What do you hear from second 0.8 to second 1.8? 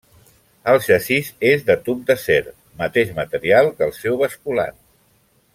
xassís és de